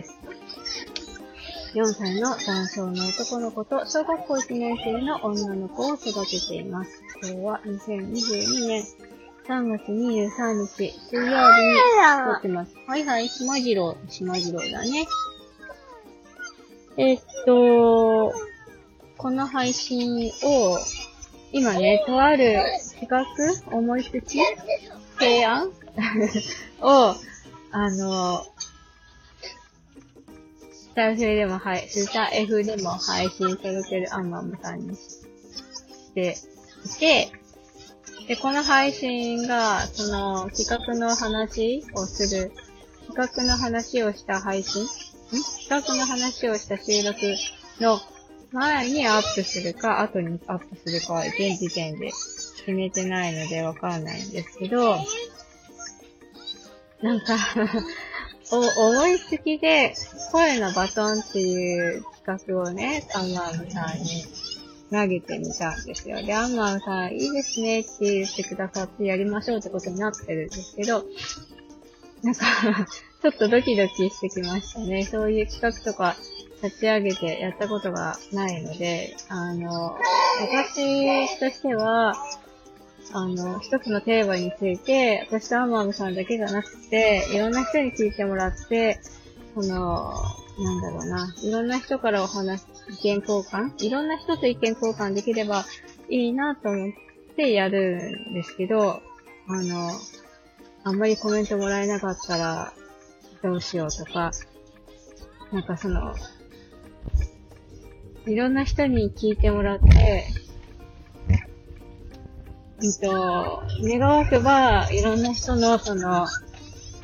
[0.00, 0.18] です。
[1.74, 7.02] 4歳の男性の男の子と小学校1年生の女の子を育てています。
[7.22, 8.84] 今日は2022年
[9.46, 11.78] 3月23日水曜日に
[12.24, 12.74] 撮ってます。
[12.86, 15.06] はいはい、しまじろう、しまじろうだね。
[16.96, 18.32] えーっと、
[19.16, 20.78] この配信を、
[21.52, 22.62] 今ね、とある
[23.00, 24.40] 企画思いつき
[25.18, 25.70] 提案？
[26.82, 27.14] を、
[27.72, 28.44] あの、
[30.90, 35.22] スタイフでも配、スタ F でも配信されてるアンマムさんにし
[36.14, 36.36] て
[36.84, 37.32] いて、
[38.26, 42.52] で、この配信が、その、企画の話をする、
[43.06, 44.82] 企画の話をした配信？
[44.82, 44.86] ん？
[45.68, 47.20] 企画の話をした収録
[47.80, 48.00] の
[48.52, 52.10] 前にアップするか、後にアップするかは現時点で
[52.58, 54.96] 決めてないのでわかんないんですけど、
[57.00, 57.36] なんか
[58.52, 59.94] お、思いつきで、
[60.32, 64.24] 声のバトンっていう企画をね、アンマームさんに
[64.90, 66.20] 投げてみたんですよ。
[66.22, 71.04] で、アンマームさん、いいですねって言ってくださってやりましょうってことになってるんですけど、
[72.22, 72.46] なんか
[73.22, 75.04] ちょっとドキドキしてきましたね。
[75.04, 76.16] そういう企画とか
[76.62, 79.96] 立ち上げてやったことがないので、あの、
[80.40, 82.14] 私としては、
[83.12, 89.00] あの、一つのテーマについて、私とアンマームさんだけじゃなくて、いろんな人に聞いてもらって、
[89.54, 90.12] その、
[90.58, 95.64] なんだろうな、いろんな人からお話、意見交換いろんな人と意見交換できれば
[96.08, 96.92] いいなと思っ
[97.36, 99.02] てやるんですけど、
[99.48, 99.90] あの、
[100.84, 102.72] あんまりコメントもらえなかったら
[103.42, 104.30] どうしようとか、
[105.52, 106.14] なんかその、
[108.26, 110.26] いろんな人に聞いてもらって、
[112.82, 116.26] うんと、願わくば、いろんな人の、その、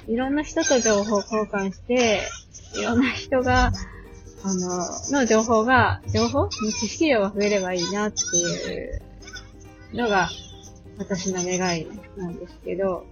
[0.09, 2.23] いろんな人と情報交換して、
[2.79, 3.73] いろんな人が、
[4.43, 6.49] あの、の情報が、情報？
[6.49, 9.03] 知識量が増えればいいなっていう
[9.93, 10.29] のが、
[10.99, 11.87] 私の願い
[12.17, 13.05] なんですけど、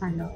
[0.00, 0.30] あの、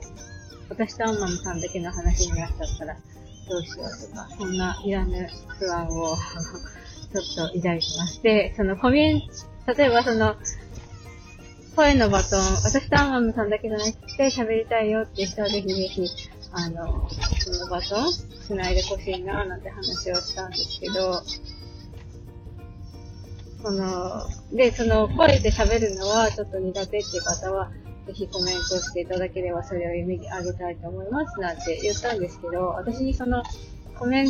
[0.71, 5.29] 私とアンマムさんだけの話になっちゃったら、どうしようとか、そんないらぬ
[5.59, 6.17] 不安を
[7.13, 9.31] ちょっと抱いてまして、そのコミュニ
[9.77, 10.35] 例えばその、
[11.77, 16.03] 声のバトン、私とアンマムさんだけじゃなくて喋りたいよっていう人はぜひぜひ、
[16.53, 17.09] あの、
[17.39, 18.09] そのバトン
[18.47, 21.23] 繋いでほしいななんて話をしたんですけど、
[23.63, 27.71] その、で、その声で喋るのはちょっと苦手っていう方は、
[28.07, 33.43] ぜひコメントしていただければそれを読み上げたいと思いますなんて言ったんですけど、私にその
[33.99, 34.27] コメン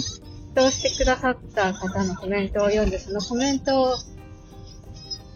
[0.54, 3.94] トしてくださった方のコメントを読んで、そのコメントを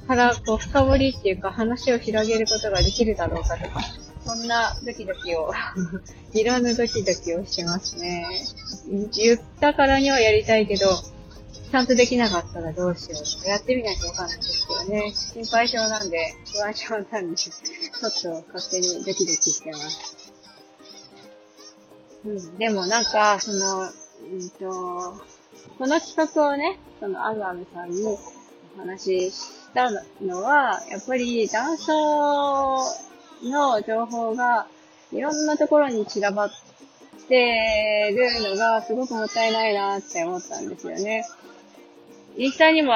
[0.06, 3.80] からこう深掘りっていうか話を広げることができるだろうかとか、
[4.24, 5.52] そんなドキドキを、
[6.32, 8.26] いろんなドキドキをしてますね。
[9.14, 10.88] 言ったからにはやりたいけど、
[11.70, 15.12] ちゃんとできなかったらどうしようとか、やってみないとわかんないですけどね。
[15.14, 17.52] 心配性なんで、不安症なんで、ちょ
[18.08, 20.32] っと勝手にドキドキしてます。
[22.24, 23.86] うん、でもなんか、その、う
[24.36, 25.24] んと、
[25.78, 28.18] この企画をね、そのアンアムさんにお
[28.78, 29.90] 話しした
[30.20, 32.76] のは、やっぱり男装
[33.42, 34.66] の情報が
[35.12, 36.50] いろんなところに散らばっ
[37.28, 41.24] てるのがすごくもったいないなって思ったんですよね。
[42.36, 42.94] インスタにも、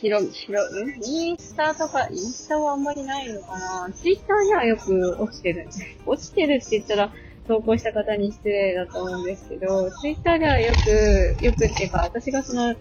[0.00, 5.68] ひろ、ひろ、んインスタとか、インスタはあんまりないのかなツイッターにはよく落ちてる。
[6.06, 7.12] 落ちてるって言ったら、
[7.48, 12.74] 投稿した方に失礼だと思うんですけど、ツイッターではよく、よくっていうか、私がその、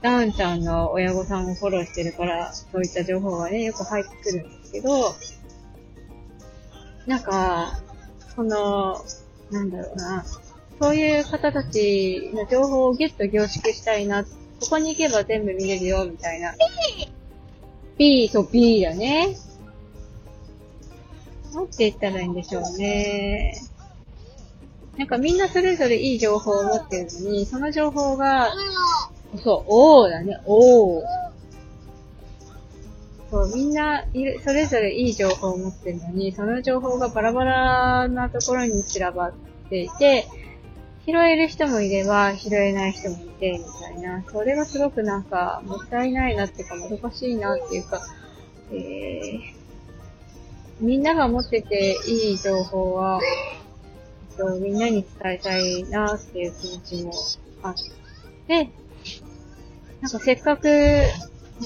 [0.00, 5.14] ダウンちゃんの親御さんをフォローしてるから、そういった情報がね、よく入ってくるんですけど、
[7.06, 7.80] なんか、
[8.34, 9.04] その、
[9.50, 10.24] なんだろうな、
[10.80, 14.30] そういう方たちの情報をギュッと凝縮したいな、こ
[14.70, 16.54] こに行けば全部見れるよ、みたいな。
[17.98, 19.36] P と P だね。
[21.52, 23.60] なんて言ったらいいんでしょうね。
[24.96, 28.52] なんかみんなそれぞれいい情報を持ってるのに、その情報が、
[29.38, 31.02] そう、おーだね、おー。
[33.30, 34.04] そう、みんな、
[34.44, 39.32] それぞれいい情報を持ってるのに、その情報がバラバラなところに散らばっ
[39.70, 40.26] ていて、
[41.06, 44.22] 拾える人もいれば、拾えない人もいて、みたいな。
[44.30, 48.06] それがすごくなんか、もったいないなっていうか、もどかしいなっていうか、
[48.70, 49.62] えー、
[50.80, 53.18] みんなが持ってていい情報は、
[54.60, 57.12] みんなに伝えたいなっていう気持ちも
[57.62, 57.74] あっ
[58.46, 58.70] て、
[60.02, 60.68] なんかせっかく、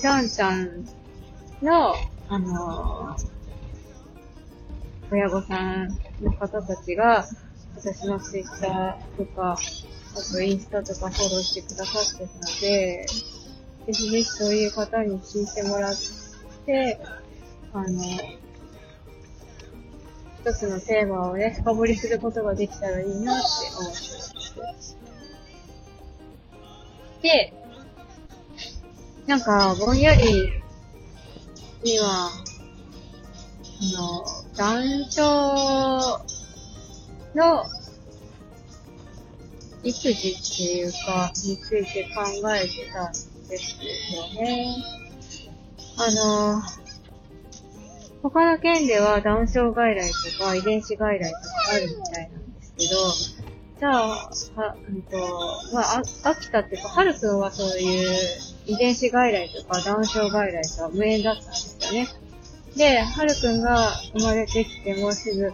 [0.03, 0.85] ダンちゃん
[1.63, 1.95] の、
[2.29, 3.37] あのー
[5.11, 5.89] 親御さん
[6.21, 7.25] の方たちが、
[7.77, 9.57] 私のツイッターとか、あ
[10.33, 13.07] とインスタとかフォローしてくださってるので、
[13.87, 15.95] ぜひぜひそういう方に聞いてもらっ
[16.67, 17.01] て、
[17.73, 17.87] あの、
[20.41, 23.49] 一つのテーマをね、深掘りすることができたらいいなって
[23.79, 23.99] 思って
[24.61, 24.99] ます。
[27.23, 27.55] で、
[29.27, 30.53] なんか、ぼんやり
[31.83, 34.25] には、あの、
[34.57, 35.23] 男性
[37.35, 37.65] の
[39.83, 43.13] 育児っていうか、について考えてたん
[43.49, 43.77] です
[44.15, 44.77] よね。
[45.99, 46.63] あの、
[48.23, 51.41] 他の県ではダウン症外来とか遺伝子外来とか
[51.75, 52.97] あるみたいなんですけど、
[53.79, 54.31] じゃあ、は、
[54.89, 55.17] うんと、
[55.73, 62.09] まあ、秋田っていうか、はるくんはそういう遺伝子外来とかダウン症外来とは無縁だったんですよね。
[62.77, 65.53] で、はるくんが生まれてきてもうすぐ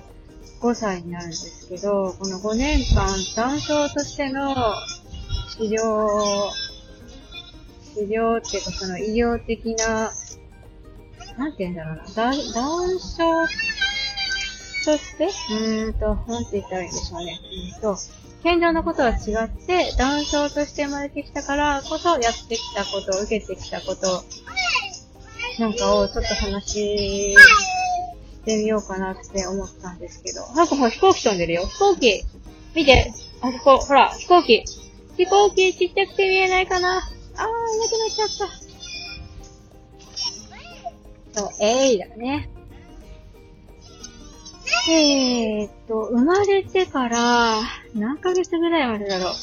[0.61, 3.07] 5歳になるんですけど、この5年間、
[3.37, 4.55] ダウン症としての
[5.57, 6.51] 治療、
[7.95, 10.11] 治療っていうかその医療的な、
[11.37, 13.47] なんて言うんだろうな、ダダウン症
[14.85, 17.41] として、うーんと、なんて言ったらいいんでしょうね。
[17.75, 17.99] うんと、
[18.43, 24.25] 健常のことは違って、ダウン症として生まれてきたからこそやってきたこと、受けてきたこと、
[25.61, 27.37] なんかをちょっと話し
[28.45, 30.41] てみようかなって思ったんですけど。
[30.55, 31.67] なんかほら飛行機飛んでるよ。
[31.67, 32.25] 飛行機
[32.75, 33.13] 見て
[33.43, 34.65] あそこ、ほら、飛行機
[35.17, 38.29] 飛行機ちっちゃくて見えないかなあー、いなくなっちゃっ
[41.35, 41.41] た。
[41.41, 42.52] そう、えいだね。
[44.91, 47.61] えーっと、生まれてから、
[47.95, 49.35] 何ヶ月ぐらいまでだろう？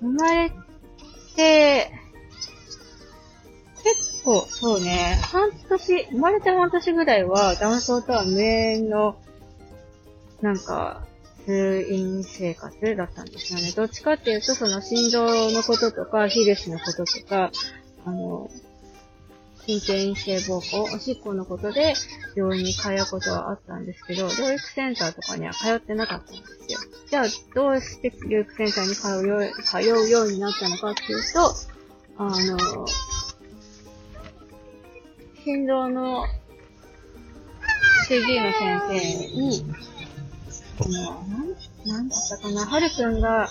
[0.00, 0.50] 生まれ
[1.36, 1.90] て、
[3.84, 9.16] 結構、そうね、半年、生まれて半年ぐらいは、男装とは無縁の、
[10.42, 11.06] なんか、
[11.44, 13.70] 通院生活だったんですよね。
[13.70, 17.52] どっちかっていうと、その心臓のこととか、ヒルスのこととか、
[18.04, 18.50] あの、
[19.66, 21.94] 神経陰性膀胱、おしっこのことで
[22.36, 26.78] 病院に通うことはあったんですけど、療育センターとかには通ってなかったんですよ。
[27.10, 27.24] じゃあ、
[27.54, 31.54] どうして療育センターに通うよう通うようになったのかっていうと、
[32.18, 32.86] あの、
[35.44, 36.24] 心臓の
[38.06, 39.00] CD の先生
[39.36, 39.64] に、
[40.78, 43.48] あの、なん、なんだったかな、はるくんが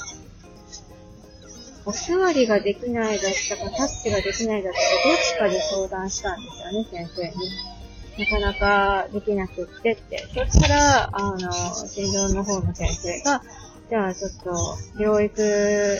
[1.85, 7.75] お座りができないだったか、タッチができないだったか、どっちかで相談したんですよね、先生に。
[8.17, 10.25] なかなかできなくってって。
[10.33, 11.51] そしたら、あの、
[11.87, 13.43] 心臓の方の先生が、
[13.89, 14.51] じゃあちょっと、
[14.97, 15.41] 療育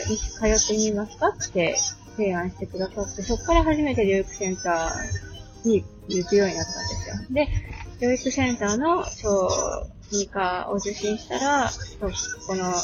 [0.08, 1.76] に通ってみますかって
[2.16, 7.14] 提案してくださって、そこから初めて療育センターに行くようになったんですよ。
[7.30, 7.48] で、
[8.00, 9.48] 療育センターの小
[10.10, 11.70] 児科を受診したら、
[12.48, 12.74] この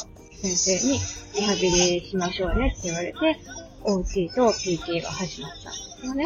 [0.43, 0.99] 先生に
[1.35, 3.39] リハビリしましょうねって言われて、
[3.83, 6.25] OT と PT が始まったんですよね。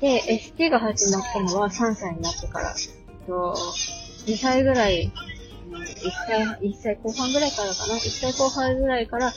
[0.00, 2.74] で、ST が始まったのは3歳になってから、
[3.28, 3.54] と
[4.26, 5.12] 2歳ぐらい、
[5.70, 9.36] 1歳、1歳後半ぐらいからかな ?1 歳後半ぐらいから、ず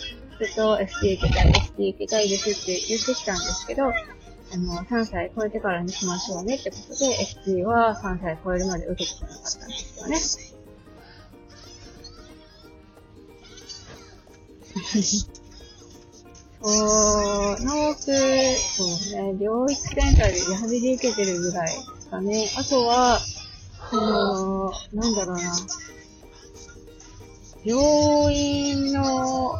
[0.51, 7.15] っと ST 受けたい、ST 受けたいですって言ってきたんですけど、あの、3歳超えてからにしましょうねってことで、
[7.45, 10.58] ST は3歳超えるまで受けてこなかったんですよね。
[16.61, 18.87] そう、ノーク、そう
[19.33, 22.51] ね、療育センターでリハビリ受けてるぐらいですかね。
[22.57, 23.21] あとは、
[23.89, 25.55] その、なんだろうな。
[27.63, 29.55] 病院の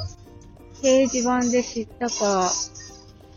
[0.81, 2.51] 掲示板で知ったか、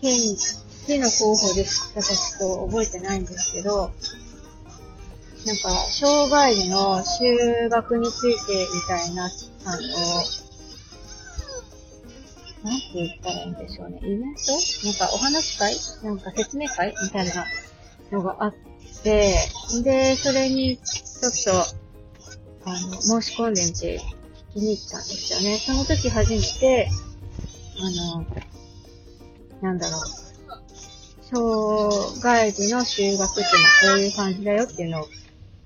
[0.00, 3.92] 県、市の候補で知ったかちょっと覚えてないんですけど、
[5.44, 10.22] なんか、障害児の就学についてみたいな、あの、
[12.62, 13.98] なんて言ったらいいんでしょうね。
[13.98, 14.52] イベント？
[14.86, 15.74] なんかお話会？
[16.04, 17.46] なんか説明会みたいな
[18.12, 18.54] のがあっ
[19.02, 19.34] て、
[19.82, 21.32] で、それにちょっ
[22.62, 24.00] と、あの、申し込んでみて、
[24.52, 25.58] 気に入ったんですよね。
[25.58, 26.88] その時初めて、
[27.80, 27.90] あ
[28.20, 28.26] の、
[29.60, 30.00] なんだろう。
[31.34, 35.08] 障害児の就学っていうのはこういう感じだよっていうのを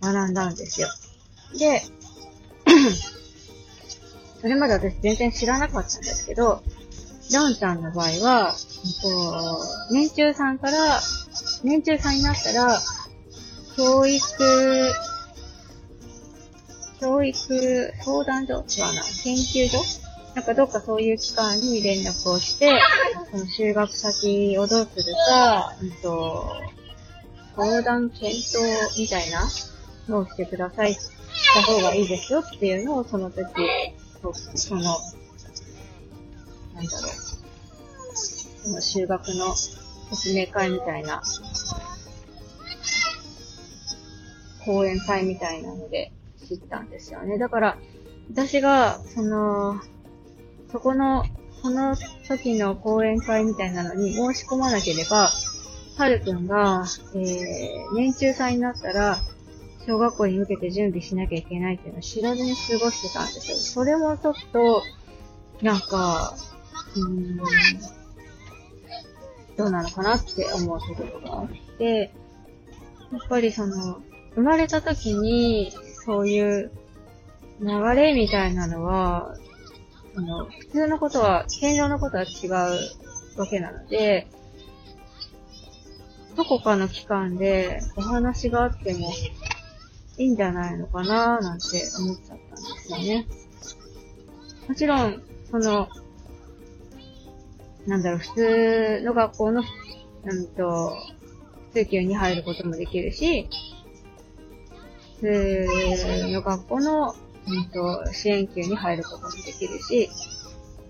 [0.00, 0.88] 学んだんですよ。
[1.58, 1.82] で、
[4.40, 6.62] それまで私全然知らなかったんですけど、
[7.32, 8.54] ランちゃんの場合は、
[9.02, 11.00] と、年中さんから、
[11.62, 12.80] 年中さんになったら、
[13.76, 14.22] 教育、
[17.00, 19.78] 教育相談所違うな、研究所？
[20.34, 22.78] なんかどっかそういう機関に連絡をして、
[23.30, 26.50] その就学先をどうするか、うんと、
[27.56, 29.48] 相談検討みたいな
[30.08, 31.00] のをしてください、し
[31.54, 33.46] た方がいいですよっていうのをその時、
[34.54, 34.98] その、
[36.76, 37.10] なんだろう、
[38.64, 41.22] その修学の説明会みたいな、
[44.64, 46.12] 講演会みたいなので
[46.46, 47.38] 知ったんですよね。
[47.38, 47.78] だから、
[48.30, 49.80] 私が、その、
[50.70, 51.24] そこの、
[51.62, 51.96] その
[52.28, 55.30] 時の講演会みたいなのに申し込まなければ、
[55.96, 59.18] はるくんが、えー、年中さんになったら、
[59.86, 63.56] 小学校に向けて準備しなきゃいけないっていうのを知らずに過ごしてたんですよ。
[63.56, 64.82] それもちょっと、
[65.62, 66.34] なんか、
[66.96, 67.36] うん、
[69.56, 71.48] どうなのかなって思うところがあっ
[71.78, 72.12] て、
[73.12, 74.02] やっぱりその、
[74.34, 75.72] 生まれた時に、
[76.04, 76.70] そういう
[77.60, 79.34] 流れみたいなのは、
[80.16, 82.50] あの、普通のことは、健常のことは違う
[83.38, 84.26] わけなので、
[86.36, 89.10] どこかの期間でお話があっても
[90.18, 93.26] いいんじゃないのかななんて思っちゃったんですよね。
[94.68, 95.88] もちろん、その、
[97.86, 99.62] なんだろう、普通の学校の、
[100.24, 100.96] うんと、
[101.72, 103.48] 普通級に入ることもできるし、
[105.20, 107.14] 普通の学校の、
[107.48, 110.10] うんと、支援級に入ることもできるし、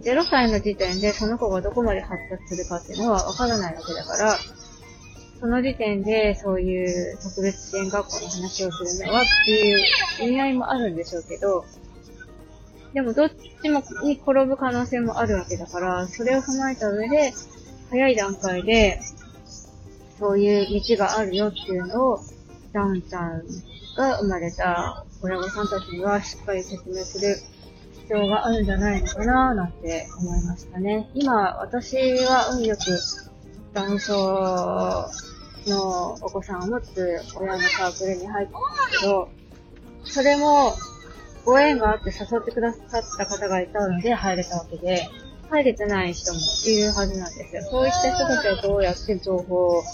[0.02, 4.36] 0歳の時点でその子がどこまで発達するかっていうのはわからないわけだから、
[5.38, 9.78] その時点でそういう特別支援学校の話をするのはっていう
[10.22, 11.64] 意味合いもあるんでしょうけど、
[12.96, 13.30] でもどっ
[13.62, 17.30] ちもに転ぶ可能性もあるわけだから、それを踏まえた上で、
[17.90, 18.98] 早い段階で、
[20.18, 22.20] そういう道があるよっていうのを、
[22.72, 23.42] ダウンちゃん
[23.98, 27.36] が生まれた親御さんたちにはしっかり説明する
[27.92, 31.10] 必要があるんじゃないのかななんて思いましたね。
[31.12, 32.98] 今、私は運よく
[33.74, 34.14] ダウン症
[35.66, 39.28] のお子さんを持つ親のサークルに入ったんですけど、
[40.04, 40.72] それも
[41.46, 45.08] ご縁があって誘ってくださった方がいたので入れたわけで、
[45.48, 47.62] 入れてない人もいるはずなんですよ。
[47.62, 49.84] そういった人たちはどうやって情報を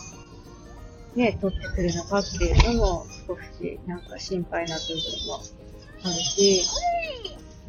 [1.14, 4.96] ね、取ってくるのかっていうのも少しなんか心配な部分
[5.28, 5.42] も
[6.04, 6.64] あるし、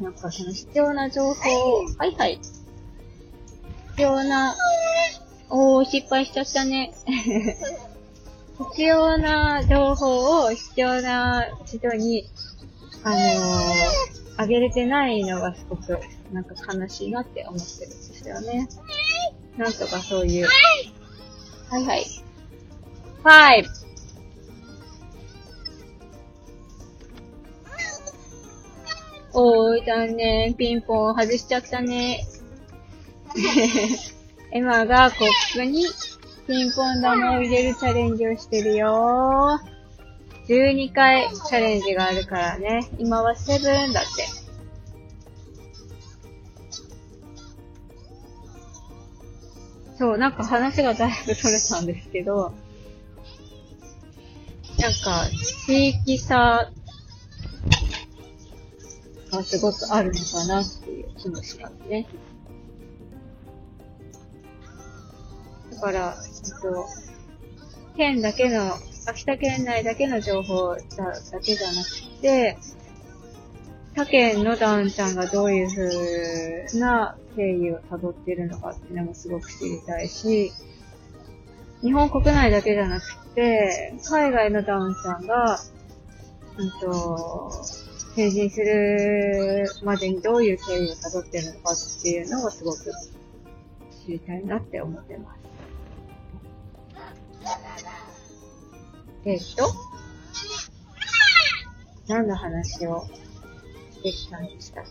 [0.00, 2.40] なんかその必要な情報を、はいはい。
[3.90, 4.56] 必要な
[5.50, 6.94] おー、失敗しちゃったね。
[8.72, 12.24] 必要な情報を必要な人に、
[13.04, 13.20] あのー、
[14.38, 16.00] あげれてないのがすごく、
[16.32, 18.68] なんか悲しいなって思ってるんですよね。
[19.58, 20.46] なんとかそういう。
[21.68, 22.06] はいはい。
[23.22, 23.66] five!
[29.34, 30.54] おー、残念。
[30.54, 32.24] ピンポン外しちゃったね。
[34.52, 35.84] エマがコップに
[36.46, 39.73] ピンポン玉を入れるチャレンジをしてるよー
[40.48, 42.90] 12回チャレンジがあるからね。
[42.98, 44.26] 今はセブンだって。
[49.96, 52.52] そう、なんか話がだいぶそれたんですけど、
[54.78, 55.26] なんか、
[55.66, 56.70] 地域差
[59.30, 62.06] がすごくあるのかなっていう気もしますね。
[65.72, 66.86] だから、えっと、
[67.96, 70.80] 県だけの、秋田県内だけの情報だ
[71.32, 72.56] だけじゃなくて、
[73.94, 80.52] 他県のダウンちゃんがどういう風な経緯を辿っているのかっていうのもすごく知りたいし、
[81.82, 85.60] 日本国内だけじゃなくて、海外のダウンちゃんが、
[86.56, 87.50] うんと、
[88.16, 92.78] 成人するまでにどういう経緯を辿っているのかっていうのをすごく
[94.06, 95.53] 知りたいなって思ってます。
[99.26, 99.72] えっと、
[102.08, 103.06] 何の話を
[103.92, 104.84] してきたんでしたっ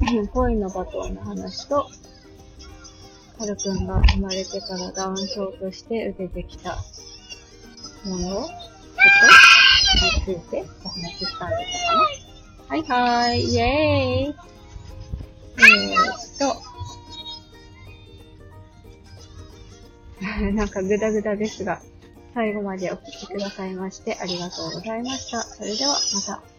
[0.00, 0.26] け？
[0.32, 1.88] 恋のバトンの話と、
[3.38, 6.76] はるくんが生まれてからダウン症として受けてきた
[8.04, 8.48] ものこ
[10.26, 12.00] とについてお話ししたんでしたかな
[12.68, 14.34] はいはーい、イェーイ。
[15.58, 15.96] えー、
[16.34, 16.62] っと、
[20.52, 21.80] なんかグダグダですが、
[22.38, 25.42] 最後までお聴きくださいましてありがとうございました。
[25.42, 26.57] それではまた。